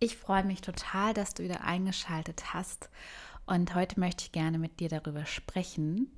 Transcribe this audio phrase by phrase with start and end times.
[0.00, 2.90] Ich freue mich total, dass du wieder eingeschaltet hast.
[3.46, 6.10] Und heute möchte ich gerne mit dir darüber sprechen,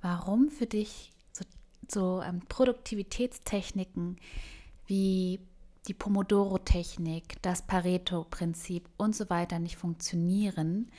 [0.00, 1.44] warum für dich so,
[1.88, 4.18] so ähm, Produktivitätstechniken
[4.86, 5.40] wie
[5.86, 10.90] die Pomodoro-Technik, das Pareto-Prinzip und so weiter nicht funktionieren,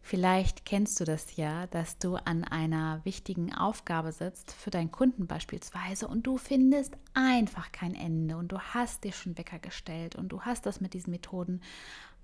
[0.00, 5.26] Vielleicht kennst du das ja, dass du an einer wichtigen Aufgabe sitzt, für deinen Kunden
[5.26, 10.28] beispielsweise, und du findest einfach kein Ende und du hast dir schon Wecker gestellt und
[10.28, 11.60] du hast das mit diesen Methoden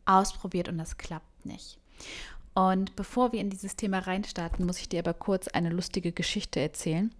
[0.06, 1.78] ausprobiert und das klappt nicht.
[2.54, 6.60] Und bevor wir in dieses Thema reinstarten, muss ich dir aber kurz eine lustige Geschichte
[6.60, 7.12] erzählen.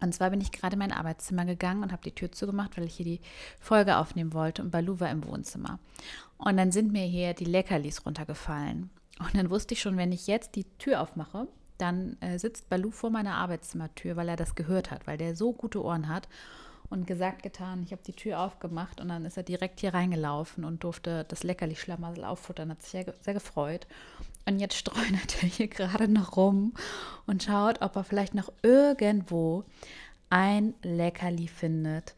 [0.00, 2.84] Und zwar bin ich gerade in mein Arbeitszimmer gegangen und habe die Tür zugemacht, weil
[2.84, 3.20] ich hier die
[3.58, 5.78] Folge aufnehmen wollte und Balu war im Wohnzimmer.
[6.36, 8.90] Und dann sind mir hier die Leckerlis runtergefallen.
[9.18, 12.90] Und dann wusste ich schon, wenn ich jetzt die Tür aufmache, dann äh, sitzt Balu
[12.90, 16.28] vor meiner Arbeitszimmertür, weil er das gehört hat, weil der so gute Ohren hat.
[16.90, 20.64] Und gesagt, getan, ich habe die Tür aufgemacht und dann ist er direkt hier reingelaufen
[20.64, 23.86] und durfte das Leckerli-Schlamassel auffuttern, hat sich sehr, sehr gefreut.
[24.46, 26.72] Und jetzt streunert er hier gerade noch rum
[27.26, 29.64] und schaut, ob er vielleicht noch irgendwo
[30.30, 32.14] ein Leckerli findet,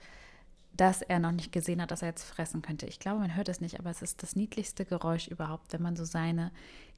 [0.76, 2.86] das er noch nicht gesehen hat, das er jetzt fressen könnte.
[2.86, 5.96] Ich glaube, man hört es nicht, aber es ist das niedlichste Geräusch überhaupt, wenn man
[5.96, 6.52] so seine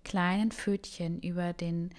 [0.05, 1.91] kleinen Pfötchen über den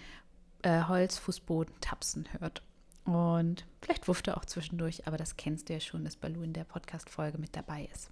[0.62, 2.62] äh, Holzfußboden tapsen hört.
[3.06, 6.54] Und vielleicht wufft er auch zwischendurch, aber das kennst du ja schon, dass Balu in
[6.54, 8.10] der Podcast-Folge mit dabei ist.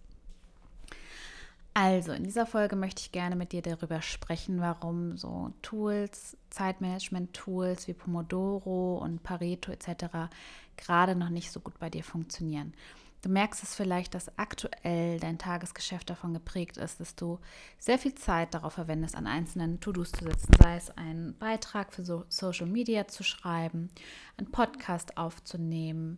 [1.73, 7.87] Also, in dieser Folge möchte ich gerne mit dir darüber sprechen, warum so Tools, Zeitmanagement-Tools
[7.87, 10.29] wie Pomodoro und Pareto etc.
[10.75, 12.73] gerade noch nicht so gut bei dir funktionieren.
[13.21, 17.39] Du merkst es vielleicht, dass aktuell dein Tagesgeschäft davon geprägt ist, dass du
[17.77, 22.03] sehr viel Zeit darauf verwendest, an einzelnen To-Dos zu setzen, sei es einen Beitrag für
[22.03, 23.91] so Social Media zu schreiben,
[24.37, 26.17] einen Podcast aufzunehmen,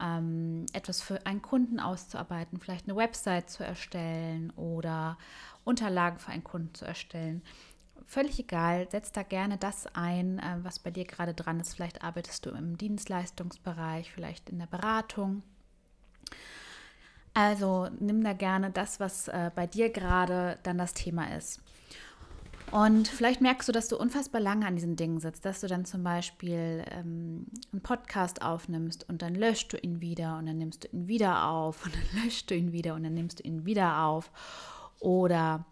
[0.00, 5.18] ähm, etwas für einen Kunden auszuarbeiten, vielleicht eine Website zu erstellen oder
[5.62, 7.42] Unterlagen für einen Kunden zu erstellen.
[8.04, 11.74] Völlig egal, setz da gerne das ein, äh, was bei dir gerade dran ist.
[11.74, 15.44] Vielleicht arbeitest du im Dienstleistungsbereich, vielleicht in der Beratung
[17.34, 21.60] also nimm da gerne das, was äh, bei dir gerade dann das Thema ist.
[22.70, 25.84] Und vielleicht merkst du, dass du unfassbar lange an diesen Dingen sitzt, dass du dann
[25.84, 30.84] zum Beispiel ähm, einen Podcast aufnimmst und dann löscht du ihn wieder und dann nimmst
[30.84, 33.66] du ihn wieder auf und dann löscht du ihn wieder und dann nimmst du ihn
[33.66, 34.30] wieder auf.
[35.00, 35.66] Oder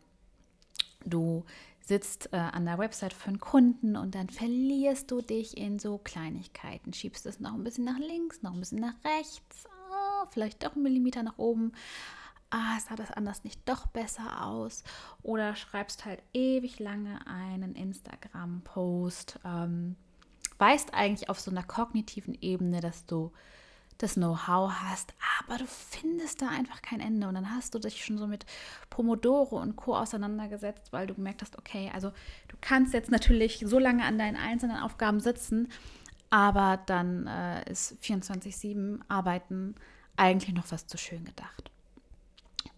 [1.07, 1.45] du
[1.81, 5.99] sitzt äh, an der Website für einen Kunden und dann verlierst du dich in so
[5.99, 9.65] Kleinigkeiten, schiebst es noch ein bisschen nach links, noch ein bisschen nach rechts
[10.31, 11.73] vielleicht doch einen Millimeter nach oben.
[12.51, 14.83] Ah, sah das anders nicht doch besser aus?
[15.23, 19.97] Oder schreibst halt ewig lange einen Instagram-Post, ähm,
[20.59, 23.33] weißt eigentlich auf so einer kognitiven Ebene, dass du
[24.03, 27.29] das Know-how hast, aber du findest da einfach kein Ende.
[27.29, 28.47] Und dann hast du dich schon so mit
[28.89, 29.95] Pomodoro und Co.
[29.95, 32.11] auseinandergesetzt, weil du gemerkt hast, okay, also
[32.49, 35.69] du kannst jetzt natürlich so lange an deinen einzelnen Aufgaben sitzen,
[36.31, 39.75] aber dann äh, ist 24-7 Arbeiten
[40.17, 41.71] eigentlich noch was zu schön gedacht.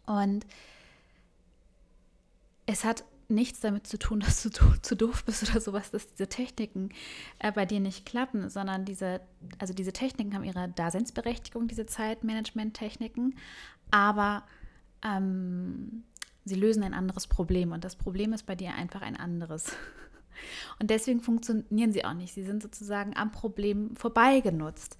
[0.06, 0.46] Und
[2.66, 6.28] es hat nichts damit zu tun, dass du zu doof bist oder sowas, dass diese
[6.28, 6.90] Techniken
[7.38, 9.20] äh, bei dir nicht klappen, sondern diese,
[9.58, 13.36] also diese Techniken haben ihre Daseinsberechtigung, diese Zeitmanagement-Techniken,
[13.90, 14.44] aber
[15.02, 16.04] ähm,
[16.44, 19.72] sie lösen ein anderes Problem und das Problem ist bei dir einfach ein anderes.
[20.78, 22.32] Und deswegen funktionieren sie auch nicht.
[22.32, 24.96] Sie sind sozusagen am Problem vorbeigenutzt.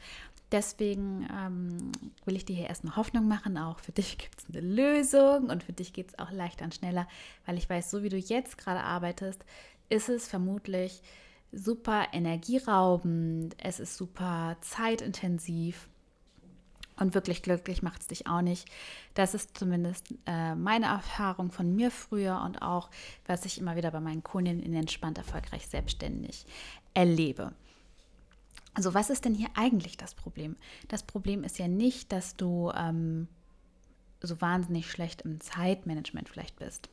[0.53, 1.93] Deswegen ähm,
[2.27, 3.57] will ich dir hier erstmal Hoffnung machen.
[3.57, 6.75] Auch für dich gibt es eine Lösung und für dich geht es auch leichter und
[6.75, 7.09] schneller,
[7.47, 9.43] weil ich weiß, so wie du jetzt gerade arbeitest,
[9.89, 11.03] ist es vermutlich
[11.53, 15.89] super energieraubend, es ist super zeitintensiv
[16.97, 18.69] und wirklich glücklich macht es dich auch nicht.
[19.15, 22.91] Das ist zumindest äh, meine Erfahrung von mir früher und auch,
[23.27, 26.47] was ich immer wieder bei meinen Kunden in entspannt erfolgreich selbstständig
[26.95, 27.53] erlebe.
[28.75, 30.57] Also was ist denn hier eigentlich das Problem?
[30.89, 33.29] Das Problem ist ja nicht, dass du ähm,
[34.21, 36.89] so wahnsinnig schlecht im Zeitmanagement vielleicht bist.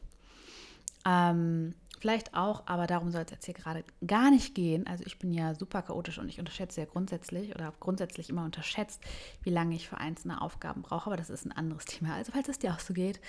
[1.06, 4.88] Ähm, vielleicht auch, aber darum soll es jetzt hier gerade gar nicht gehen.
[4.88, 8.44] Also ich bin ja super chaotisch und ich unterschätze ja grundsätzlich oder habe grundsätzlich immer
[8.44, 9.02] unterschätzt,
[9.44, 11.08] wie lange ich für einzelne Aufgaben brauche.
[11.08, 12.16] Aber das ist ein anderes Thema.
[12.16, 13.20] Also falls es dir auch so geht,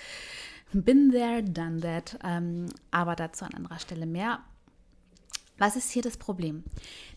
[0.73, 4.39] Been there, done that, ähm, aber dazu an anderer Stelle mehr.
[5.61, 6.63] Was ist hier das Problem?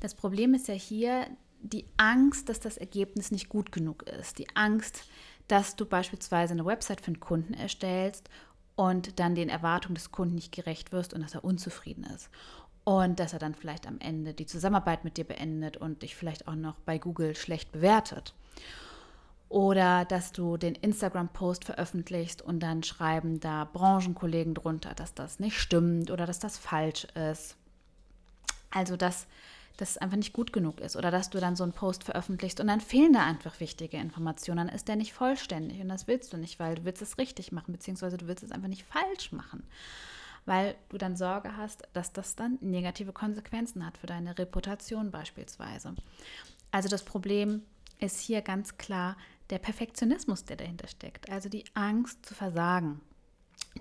[0.01, 1.27] Das Problem ist ja hier
[1.63, 4.39] die Angst, dass das Ergebnis nicht gut genug ist.
[4.39, 5.05] Die Angst,
[5.49, 8.29] dass du beispielsweise eine Website für einen Kunden erstellst
[8.77, 12.29] und dann den Erwartungen des Kunden nicht gerecht wirst und dass er unzufrieden ist.
[12.85, 16.47] Und dass er dann vielleicht am Ende die Zusammenarbeit mit dir beendet und dich vielleicht
[16.47, 18.35] auch noch bei Google schlecht bewertet.
[19.49, 25.59] Oder dass du den Instagram-Post veröffentlichst und dann schreiben da Branchenkollegen drunter, dass das nicht
[25.59, 27.57] stimmt oder dass das falsch ist.
[28.75, 29.27] Also, dass
[29.77, 32.69] das einfach nicht gut genug ist oder dass du dann so einen Post veröffentlichst und
[32.69, 36.37] dann fehlen da einfach wichtige Informationen, dann ist der nicht vollständig und das willst du
[36.37, 39.65] nicht, weil du willst es richtig machen, beziehungsweise du willst es einfach nicht falsch machen,
[40.47, 45.95] weil du dann Sorge hast, dass das dann negative Konsequenzen hat für deine Reputation beispielsweise.
[46.71, 47.63] Also das Problem
[47.99, 49.17] ist hier ganz klar
[49.51, 53.01] der Perfektionismus, der dahinter steckt, also die Angst zu versagen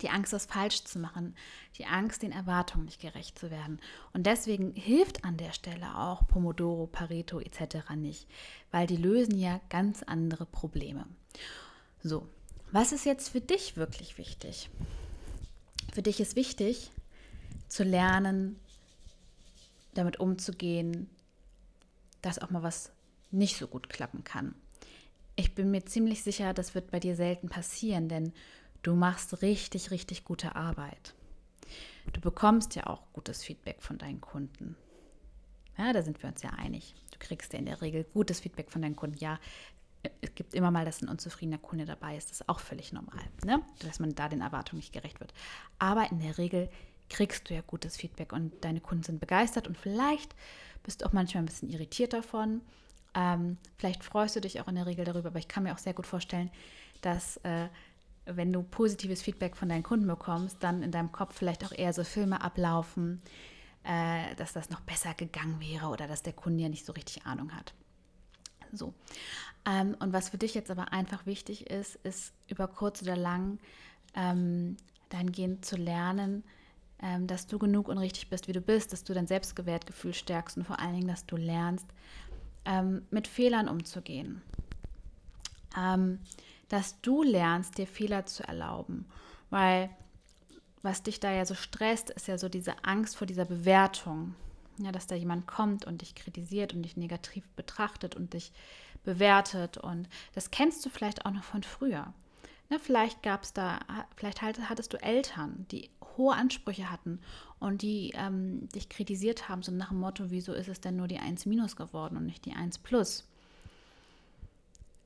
[0.02, 1.36] die Angst, das falsch zu machen,
[1.78, 3.80] die Angst, den Erwartungen nicht gerecht zu werden.
[4.12, 7.92] Und deswegen hilft an der Stelle auch Pomodoro, Pareto etc.
[7.96, 8.28] nicht,
[8.72, 11.06] weil die lösen ja ganz andere Probleme.
[12.02, 12.28] So,
[12.72, 14.70] was ist jetzt für dich wirklich wichtig?
[15.94, 16.92] Für dich ist wichtig
[17.68, 18.60] zu lernen,
[19.94, 21.10] damit umzugehen,
[22.22, 22.92] dass auch mal was
[23.30, 24.56] nicht so gut klappen kann.
[25.36, 28.34] Ich bin mir ziemlich sicher, das wird bei dir selten passieren, denn
[28.84, 31.14] Du machst richtig, richtig gute Arbeit.
[32.12, 34.76] Du bekommst ja auch gutes Feedback von deinen Kunden.
[35.78, 36.94] Ja, da sind wir uns ja einig.
[37.12, 39.18] Du kriegst ja in der Regel gutes Feedback von deinen Kunden.
[39.18, 39.40] Ja,
[40.20, 42.30] es gibt immer mal, dass ein unzufriedener Kunde dabei ist.
[42.30, 43.62] Das ist auch völlig normal, ne?
[43.80, 45.34] dass man da den Erwartungen nicht gerecht wird.
[45.80, 46.70] Aber in der Regel
[47.10, 50.36] kriegst du ja gutes Feedback und deine Kunden sind begeistert und vielleicht
[50.84, 52.62] bist du auch manchmal ein bisschen irritiert davon.
[53.16, 55.78] Ähm, vielleicht freust du dich auch in der Regel darüber, aber ich kann mir auch
[55.78, 56.52] sehr gut vorstellen,
[57.02, 57.70] dass äh,
[58.26, 61.94] wenn du positives Feedback von deinen Kunden bekommst, dann in deinem Kopf vielleicht auch eher
[61.94, 63.22] so Filme ablaufen,
[63.84, 67.26] äh, dass das noch besser gegangen wäre oder dass der Kunde ja nicht so richtig
[67.26, 67.74] Ahnung hat.
[68.72, 68.94] So.
[69.66, 73.60] Ähm, und was für dich jetzt aber einfach wichtig ist, ist über kurz oder lang
[74.16, 74.78] ähm,
[75.10, 76.44] dahingehend zu lernen,
[77.02, 80.58] ähm, dass du genug und richtig bist, wie du bist, dass du dein Selbstwertgefühl stärkst
[80.58, 81.88] und vor allen Dingen, dass du lernst,
[82.66, 84.42] ähm, mit Fehlern umzugehen.
[85.78, 86.20] Ähm,
[86.70, 89.06] dass du lernst, dir Fehler zu erlauben.
[89.50, 89.90] Weil
[90.82, 94.36] was dich da ja so stresst, ist ja so diese Angst vor dieser Bewertung.
[94.80, 98.52] Ja, dass da jemand kommt und dich kritisiert und dich negativ betrachtet und dich
[99.04, 99.78] bewertet.
[99.78, 102.12] Und das kennst du vielleicht auch noch von früher.
[102.70, 103.80] Ne, vielleicht gab es da,
[104.16, 107.20] vielleicht hattest du Eltern, die hohe Ansprüche hatten
[107.60, 111.08] und die ähm, dich kritisiert haben, so nach dem Motto, wieso ist es denn nur
[111.08, 113.28] die 1 minus geworden und nicht die 1 plus?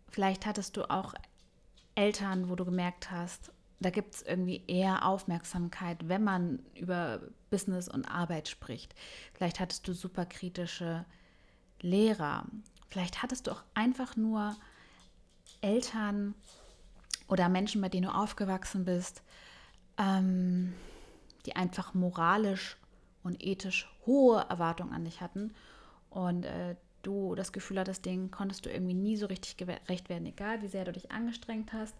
[0.10, 1.14] Vielleicht hattest du auch
[1.98, 7.88] Eltern, wo du gemerkt hast, da gibt es irgendwie eher Aufmerksamkeit, wenn man über Business
[7.88, 8.96] und Arbeit spricht.
[9.34, 11.06] Vielleicht hattest du super kritische
[11.82, 12.46] Lehrer.
[12.90, 14.56] Vielleicht hattest du auch einfach nur
[15.62, 16.34] Eltern
[17.28, 19.22] oder Menschen, bei denen du aufgewachsen bist,
[19.98, 20.74] ähm,
[21.46, 22.78] die einfach moralisch
[23.24, 25.54] und ethisch hohe Erwartungen an dich hatten
[26.10, 26.76] und äh,
[27.08, 30.68] du das Gefühl hattest, denen konntest du irgendwie nie so richtig gerecht werden, egal wie
[30.68, 31.96] sehr du dich angestrengt hast,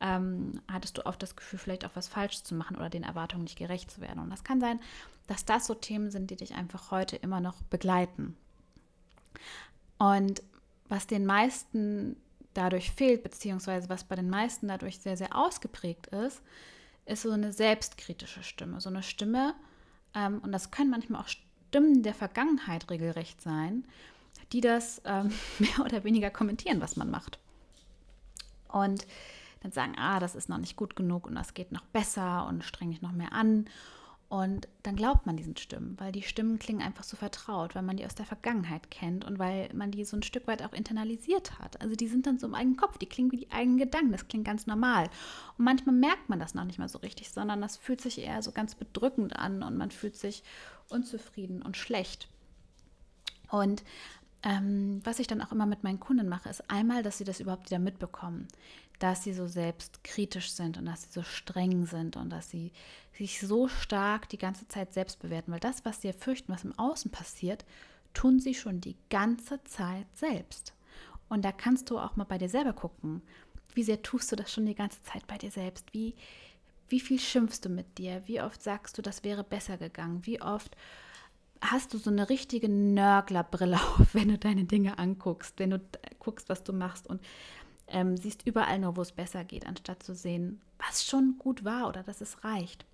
[0.00, 3.44] ähm, hattest du oft das Gefühl, vielleicht auch was falsch zu machen oder den Erwartungen
[3.44, 4.20] nicht gerecht zu werden.
[4.20, 4.80] Und das kann sein,
[5.26, 8.36] dass das so Themen sind, die dich einfach heute immer noch begleiten.
[9.98, 10.42] Und
[10.88, 12.16] was den meisten
[12.52, 16.42] dadurch fehlt, beziehungsweise was bei den meisten dadurch sehr, sehr ausgeprägt ist,
[17.06, 18.80] ist so eine selbstkritische Stimme.
[18.80, 19.54] So eine Stimme,
[20.14, 23.84] ähm, und das können manchmal auch Stimmen der Vergangenheit regelrecht sein,
[24.54, 27.38] die das ähm, mehr oder weniger kommentieren, was man macht.
[28.68, 29.06] Und
[29.60, 32.64] dann sagen, ah, das ist noch nicht gut genug und das geht noch besser und
[32.64, 33.66] streng dich noch mehr an.
[34.28, 37.96] Und dann glaubt man diesen Stimmen, weil die Stimmen klingen einfach so vertraut, weil man
[37.96, 41.58] die aus der Vergangenheit kennt und weil man die so ein Stück weit auch internalisiert
[41.58, 41.80] hat.
[41.80, 44.26] Also die sind dann so im eigenen Kopf, die klingen wie die eigenen Gedanken, das
[44.26, 45.04] klingt ganz normal.
[45.56, 48.42] Und manchmal merkt man das noch nicht mal so richtig, sondern das fühlt sich eher
[48.42, 50.42] so ganz bedrückend an und man fühlt sich
[50.88, 52.28] unzufrieden und schlecht.
[53.50, 53.84] Und
[54.44, 57.40] ähm, was ich dann auch immer mit meinen Kunden mache, ist einmal, dass sie das
[57.40, 58.46] überhaupt wieder mitbekommen,
[58.98, 62.70] dass sie so selbstkritisch sind und dass sie so streng sind und dass sie
[63.14, 66.78] sich so stark die ganze Zeit selbst bewerten, weil das, was sie fürchten, was im
[66.78, 67.64] Außen passiert,
[68.12, 70.74] tun sie schon die ganze Zeit selbst.
[71.30, 73.22] Und da kannst du auch mal bei dir selber gucken,
[73.74, 76.14] wie sehr tust du das schon die ganze Zeit bei dir selbst, wie,
[76.88, 80.40] wie viel schimpfst du mit dir, wie oft sagst du, das wäre besser gegangen, wie
[80.40, 80.76] oft
[81.70, 85.80] hast du so eine richtige Nörglerbrille auf, wenn du deine Dinge anguckst, wenn du
[86.18, 87.20] guckst, was du machst und
[87.88, 91.88] ähm, siehst überall nur, wo es besser geht, anstatt zu sehen, was schon gut war
[91.88, 92.86] oder dass es reicht.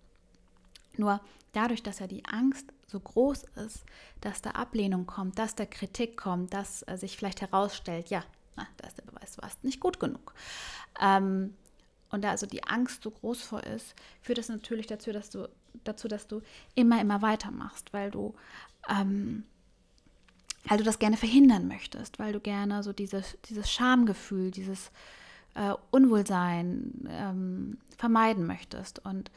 [0.96, 1.20] Nur
[1.52, 3.84] dadurch, dass ja die Angst so groß ist,
[4.20, 8.24] dass da Ablehnung kommt, dass da Kritik kommt, dass äh, sich vielleicht herausstellt, ja,
[8.56, 10.34] na, da ist der Beweis, du warst nicht gut genug.
[11.00, 11.54] Ähm,
[12.10, 15.48] und da also die Angst so groß vor ist, führt das natürlich dazu, dass du,
[15.84, 16.42] dazu, dass du
[16.74, 18.34] immer, immer weitermachst, weil du,
[18.88, 19.44] ähm,
[20.64, 24.90] weil du das gerne verhindern möchtest, weil du gerne so dieses, dieses Schamgefühl, dieses
[25.54, 29.04] äh, Unwohlsein ähm, vermeiden möchtest.
[29.04, 29.30] Und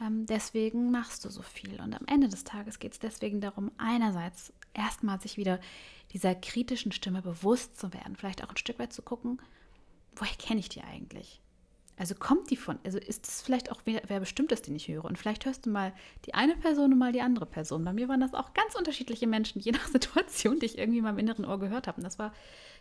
[0.00, 1.80] ähm, deswegen machst du so viel.
[1.80, 5.58] Und am Ende des Tages geht es deswegen darum, einerseits erstmal sich wieder
[6.12, 9.40] dieser kritischen Stimme bewusst zu werden, vielleicht auch ein Stück weit zu gucken,
[10.16, 11.40] woher kenne ich die eigentlich?
[12.00, 14.88] Also kommt die von, also ist es vielleicht auch wer, wer bestimmt ist, den ich
[14.88, 15.04] höre?
[15.04, 15.92] Und vielleicht hörst du mal
[16.24, 17.84] die eine Person und mal die andere Person.
[17.84, 21.04] Bei mir waren das auch ganz unterschiedliche Menschen, je nach Situation, die ich irgendwie in
[21.04, 21.98] meinem inneren Ohr gehört habe.
[21.98, 22.32] Und das war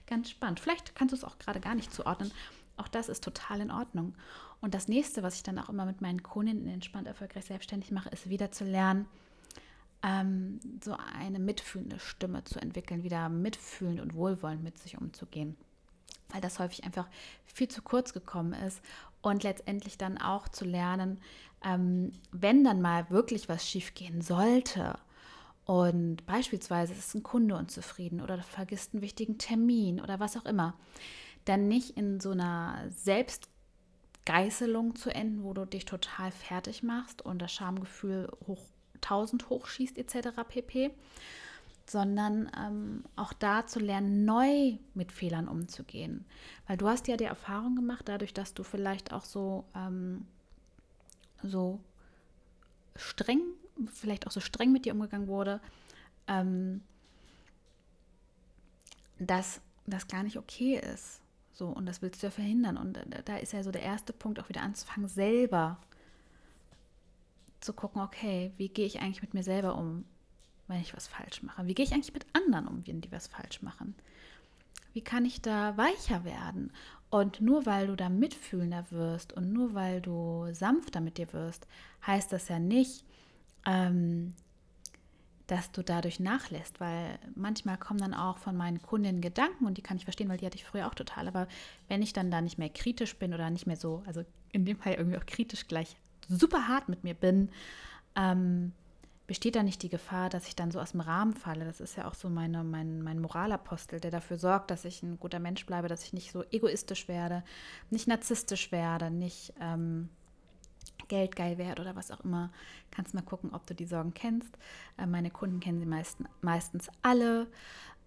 [0.08, 0.62] ganz spannend.
[0.62, 2.32] Vielleicht kannst du es auch gerade gar nicht zuordnen.
[2.78, 4.16] Auch das ist total in Ordnung.
[4.62, 8.08] Und das nächste, was ich dann auch immer mit meinen Kundinnen entspannt erfolgreich selbstständig mache,
[8.08, 9.06] ist wieder zu lernen,
[10.02, 15.58] ähm, so eine mitfühlende Stimme zu entwickeln, wieder mitfühlend und wohlwollend mit sich umzugehen.
[16.30, 17.08] Weil das häufig einfach
[17.46, 18.82] viel zu kurz gekommen ist
[19.22, 21.20] und letztendlich dann auch zu lernen,
[21.64, 24.98] ähm, wenn dann mal wirklich was schiefgehen sollte
[25.70, 30.74] und beispielsweise ist ein Kunde unzufrieden oder vergisst einen wichtigen Termin oder was auch immer,
[31.46, 33.50] dann nicht in so einer Selbst
[34.26, 38.64] Geißelung zu enden, wo du dich total fertig machst und das Schamgefühl hoch
[38.96, 40.30] 1000 hochschießt etc.
[40.48, 40.90] pp.
[41.89, 46.25] Sondern ähm, auch da zu lernen, neu mit Fehlern umzugehen.
[46.67, 50.27] Weil du hast ja die Erfahrung gemacht, dadurch, dass du vielleicht auch so, ähm,
[51.41, 51.79] so
[52.96, 53.41] streng,
[53.91, 55.62] vielleicht auch so streng mit dir umgegangen wurde,
[56.27, 56.81] ähm,
[59.17, 61.22] dass das gar nicht okay ist.
[61.53, 62.77] So, und das willst du ja verhindern.
[62.77, 65.77] Und da ist ja so der erste Punkt, auch wieder anzufangen, selber
[67.60, 70.05] zu gucken, okay, wie gehe ich eigentlich mit mir selber um,
[70.70, 71.68] wenn ich was falsch mache?
[71.68, 73.96] Wie gehe ich eigentlich mit anderen um, wenn die was falsch machen?
[74.94, 76.72] Wie kann ich da weicher werden?
[77.10, 81.68] Und nur weil du da mitfühlender wirst und nur weil du sanfter mit dir wirst,
[82.06, 83.04] heißt das ja nicht,
[83.66, 84.34] ähm,
[85.48, 89.82] dass du dadurch nachlässt, weil manchmal kommen dann auch von meinen Kundinnen Gedanken und die
[89.82, 91.28] kann ich verstehen, weil die hatte ich früher auch total.
[91.28, 91.48] Aber
[91.88, 94.78] wenn ich dann da nicht mehr kritisch bin oder nicht mehr so, also in dem
[94.78, 95.96] Fall irgendwie auch kritisch gleich
[96.28, 97.50] super hart mit mir bin,
[98.16, 98.74] ähm,
[99.29, 101.63] besteht da nicht die Gefahr, dass ich dann so aus dem Rahmen falle.
[101.63, 105.19] Das ist ja auch so meine, mein, mein Moralapostel, der dafür sorgt, dass ich ein
[105.19, 107.43] guter Mensch bleibe, dass ich nicht so egoistisch werde,
[107.91, 110.09] nicht narzisstisch werde, nicht ähm,
[111.09, 112.50] geldgeil werde oder was auch immer.
[112.89, 114.57] Kannst mal gucken, ob du die Sorgen kennst.
[114.98, 117.45] Äh, meine Kunden kennen sie meisten, meistens alle.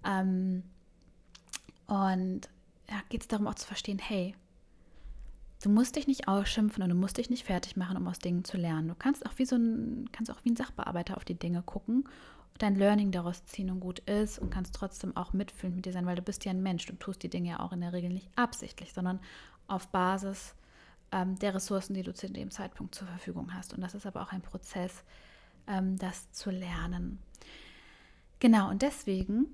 [0.05, 0.65] Ähm,
[1.87, 2.49] und
[2.91, 4.35] ja, geht es darum auch zu verstehen, hey,
[5.63, 8.45] du musst dich nicht ausschimpfen und du musst dich nicht fertig machen, um aus Dingen
[8.45, 8.89] zu lernen.
[8.89, 12.05] Du kannst auch wie so ein, kannst auch wie ein Sachbearbeiter auf die Dinge gucken
[12.59, 16.07] dein Learning daraus ziehen und gut ist und kannst trotzdem auch mitfühlend mit dir sein,
[16.07, 16.87] weil du bist ja ein Mensch.
[16.87, 19.21] Du tust die Dinge ja auch in der Regel nicht absichtlich, sondern
[19.67, 20.55] auf Basis
[21.11, 23.75] ähm, der Ressourcen, die du zu dem Zeitpunkt zur Verfügung hast.
[23.75, 25.03] Und das ist aber auch ein Prozess,
[25.67, 27.19] ähm, das zu lernen.
[28.39, 29.47] Genau, und deswegen,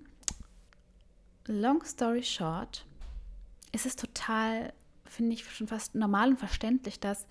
[1.47, 2.87] long story short,
[3.73, 4.73] ist es total,
[5.09, 7.27] finde ich schon fast normal und verständlich, dass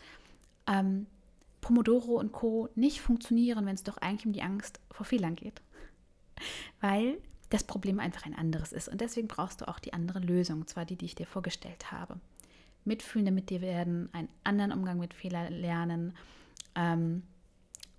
[0.68, 1.08] ähm,
[1.62, 2.70] Pomodoro und Co.
[2.76, 5.62] nicht funktionieren, wenn es doch eigentlich um die Angst vor Fehlern geht.
[6.82, 7.18] Weil
[7.50, 8.90] das Problem einfach ein anderes ist.
[8.90, 12.20] Und deswegen brauchst du auch die andere Lösung, zwar die, die ich dir vorgestellt habe
[12.88, 16.14] mitfühlender mit dir werden, einen anderen Umgang mit Fehlern lernen
[16.76, 17.22] ähm,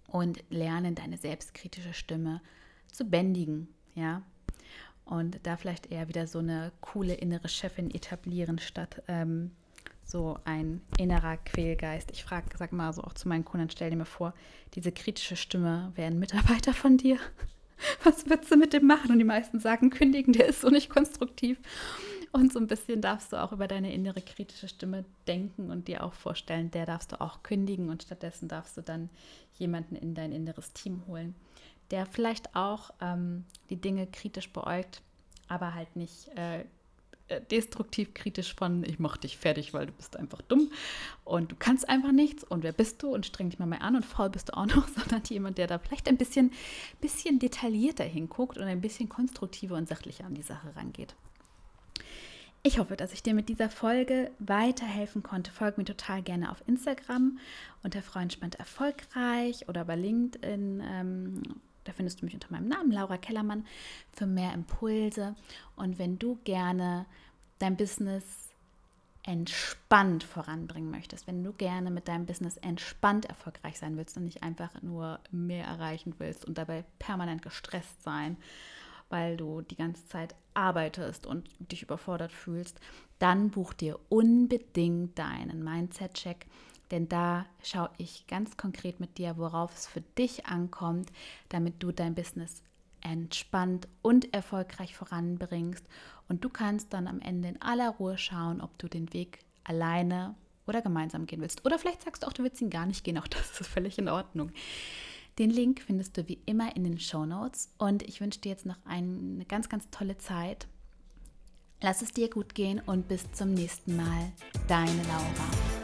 [0.09, 2.41] und lernen, deine selbstkritische Stimme
[2.91, 4.23] zu bändigen, ja.
[5.05, 9.53] Und da vielleicht eher wieder so eine coole innere Chefin etablieren, statt ähm,
[10.09, 12.11] so ein innerer Quälgeist.
[12.11, 14.33] Ich frage, sag mal so auch zu meinen Kunden, stell dir mal vor,
[14.75, 17.19] diese kritische Stimme wäre ein Mitarbeiter von dir.
[18.05, 19.13] Was würdest du mit dem machen?
[19.13, 21.59] Und die meisten sagen, kündigen, der ist so nicht konstruktiv.
[22.33, 26.03] Und so ein bisschen darfst du auch über deine innere kritische Stimme denken und dir
[26.03, 29.11] auch vorstellen, der darfst du auch kündigen und stattdessen darfst du dann
[29.55, 31.35] jemanden in dein inneres Team holen,
[31.91, 35.03] der vielleicht auch ähm, die Dinge kritisch beäugt,
[35.49, 36.65] aber halt nicht äh,
[37.51, 40.71] destruktiv kritisch von, ich mach dich fertig, weil du bist einfach dumm
[41.25, 43.97] und du kannst einfach nichts und wer bist du und streng dich mal mehr an
[43.97, 46.53] und faul bist du auch noch, sondern jemand, der da vielleicht ein bisschen,
[47.01, 51.15] bisschen detaillierter hinguckt und ein bisschen konstruktiver und sachlicher an die Sache rangeht.
[52.65, 55.53] Ich hoffe, dass ich dir mit dieser Folge weiterhelfen konnte.
[55.53, 57.39] Folge mir total gerne auf Instagram
[57.83, 60.83] unter Freundspannt erfolgreich oder bei LinkedIn.
[60.85, 61.43] Ähm,
[61.89, 63.67] da findest du mich unter meinem Namen, Laura Kellermann,
[64.13, 65.35] für mehr Impulse.
[65.75, 67.07] Und wenn du gerne
[67.59, 68.25] dein Business
[69.23, 74.43] entspannt voranbringen möchtest, wenn du gerne mit deinem Business entspannt erfolgreich sein willst und nicht
[74.43, 78.37] einfach nur mehr erreichen willst und dabei permanent gestresst sein,
[79.09, 82.79] weil du die ganze Zeit arbeitest und dich überfordert fühlst,
[83.19, 86.47] dann buch dir unbedingt deinen Mindset-Check,
[86.91, 91.11] denn da schaue ich ganz konkret mit dir, worauf es für dich ankommt,
[91.49, 92.63] damit du dein Business
[93.01, 95.85] entspannt und erfolgreich voranbringst.
[96.29, 100.35] Und du kannst dann am Ende in aller Ruhe schauen, ob du den Weg alleine
[100.67, 101.65] oder gemeinsam gehen willst.
[101.65, 103.19] Oder vielleicht sagst du auch, du willst ihn gar nicht gehen.
[103.19, 104.51] Auch das ist völlig in Ordnung.
[105.39, 107.73] Den Link findest du wie immer in den Show Notes.
[107.79, 110.67] Und ich wünsche dir jetzt noch eine ganz, ganz tolle Zeit.
[111.81, 114.33] Lass es dir gut gehen und bis zum nächsten Mal.
[114.67, 115.78] Deine Laura.